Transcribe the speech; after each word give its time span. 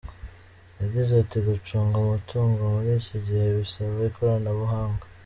Yagize 0.81 1.11
ati 1.21 1.37
“Gucunga 1.47 1.95
umutungo 2.03 2.59
muri 2.73 2.89
iki 2.99 3.17
gihe 3.25 3.45
bisaba 3.57 3.97
ikoranabuhanga. 4.09 5.03